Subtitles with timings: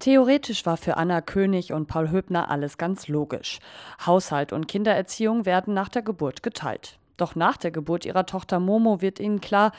[0.00, 3.58] Theoretisch war für Anna König und Paul Höbner alles ganz logisch.
[4.06, 6.98] Haushalt und Kindererziehung werden nach der Geburt geteilt.
[7.18, 9.72] Doch nach der Geburt ihrer Tochter Momo wird ihnen klar,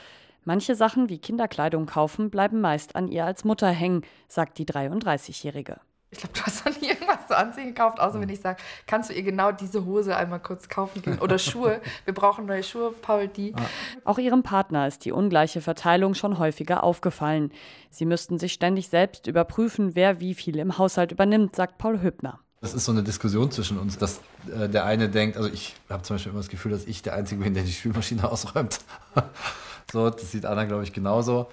[0.45, 5.79] manche Sachen wie Kinderkleidung kaufen bleiben meist an ihr als Mutter hängen, sagt die 33-Jährige.
[6.13, 9.09] Ich glaube, du hast noch nie irgendwas zu anziehen gekauft, außer wenn ich sage, kannst
[9.09, 11.19] du ihr genau diese Hose einmal kurz kaufen gehen?
[11.19, 11.79] Oder Schuhe.
[12.05, 13.55] Wir brauchen neue Schuhe, Paul, die.
[14.03, 17.53] Auch ihrem Partner ist die ungleiche Verteilung schon häufiger aufgefallen.
[17.89, 22.39] Sie müssten sich ständig selbst überprüfen, wer wie viel im Haushalt übernimmt, sagt Paul Hübner.
[22.59, 24.19] Das ist so eine Diskussion zwischen uns, dass
[24.53, 27.13] äh, der eine denkt, also ich habe zum Beispiel immer das Gefühl, dass ich der
[27.13, 28.79] Einzige bin, der die Spülmaschine ausräumt.
[29.91, 31.47] so, das sieht Anna, glaube ich, genauso.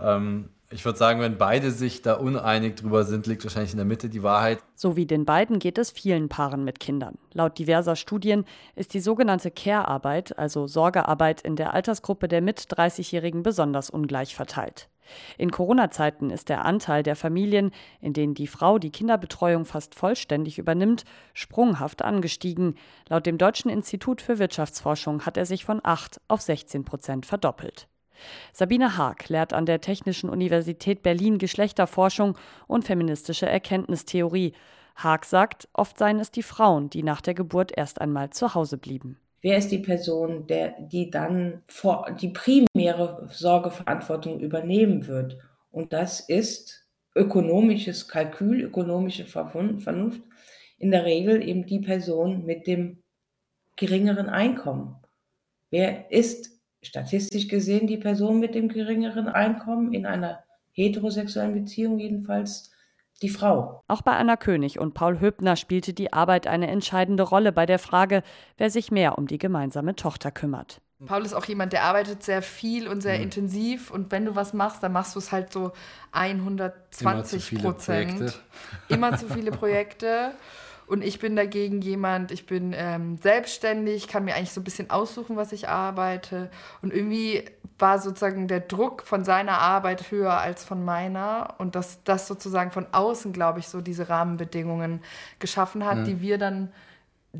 [0.00, 3.86] Ähm, ich würde sagen, wenn beide sich da uneinig drüber sind, liegt wahrscheinlich in der
[3.86, 4.58] Mitte die Wahrheit.
[4.74, 7.18] So wie den beiden geht es vielen Paaren mit Kindern.
[7.32, 13.44] Laut diverser Studien ist die sogenannte Care-Arbeit, also Sorgearbeit in der Altersgruppe der mit 30-Jährigen
[13.44, 14.88] besonders ungleich verteilt.
[15.38, 17.70] In Corona-Zeiten ist der Anteil der Familien,
[18.00, 22.74] in denen die Frau die Kinderbetreuung fast vollständig übernimmt, sprunghaft angestiegen.
[23.08, 27.86] Laut dem Deutschen Institut für Wirtschaftsforschung hat er sich von 8 auf 16 Prozent verdoppelt.
[28.52, 32.36] Sabine Haag lehrt an der Technischen Universität Berlin Geschlechterforschung
[32.66, 34.52] und feministische Erkenntnistheorie.
[34.96, 38.78] Haag sagt, oft seien es die Frauen, die nach der Geburt erst einmal zu Hause
[38.78, 39.18] blieben.
[39.42, 41.62] Wer ist die Person, der, die dann
[42.20, 45.36] die primäre Sorgeverantwortung übernehmen wird?
[45.70, 50.22] Und das ist ökonomisches Kalkül, ökonomische Vernunft,
[50.78, 53.02] in der Regel eben die Person mit dem
[53.76, 54.96] geringeren Einkommen.
[55.70, 56.55] Wer ist
[56.86, 62.70] statistisch gesehen die Person mit dem geringeren Einkommen, in einer heterosexuellen Beziehung jedenfalls
[63.22, 63.82] die Frau.
[63.88, 67.78] Auch bei Anna König und Paul Höbner spielte die Arbeit eine entscheidende Rolle bei der
[67.78, 68.22] Frage,
[68.58, 70.80] wer sich mehr um die gemeinsame Tochter kümmert.
[71.04, 73.24] Paul ist auch jemand, der arbeitet sehr viel und sehr mhm.
[73.24, 75.72] intensiv und wenn du was machst, dann machst du es halt so
[76.12, 78.40] 120 Prozent.
[78.88, 80.32] Immer zu viele Projekte.
[80.86, 84.90] Und ich bin dagegen jemand, ich bin ähm, selbstständig, kann mir eigentlich so ein bisschen
[84.90, 86.50] aussuchen, was ich arbeite.
[86.80, 87.44] Und irgendwie
[87.78, 91.54] war sozusagen der Druck von seiner Arbeit höher als von meiner.
[91.58, 95.00] Und dass das sozusagen von außen, glaube ich, so diese Rahmenbedingungen
[95.38, 96.04] geschaffen hat, mhm.
[96.04, 96.72] die wir dann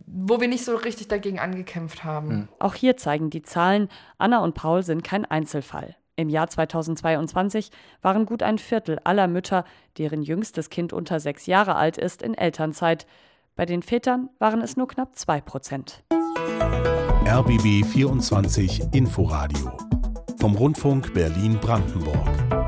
[0.07, 2.29] wo wir nicht so richtig dagegen angekämpft haben.
[2.29, 2.49] Mhm.
[2.59, 3.89] Auch hier zeigen die Zahlen,
[4.19, 5.97] Anna und Paul sind kein Einzelfall.
[6.17, 9.65] Im Jahr 2022 waren gut ein Viertel aller Mütter,
[9.99, 13.07] deren jüngstes Kind unter sechs Jahre alt ist, in Elternzeit.
[13.57, 16.05] Bei den Vätern waren es nur knapp 2 Prozent.
[17.25, 19.73] RBB 24 Inforadio
[20.39, 22.66] vom Rundfunk Berlin-Brandenburg.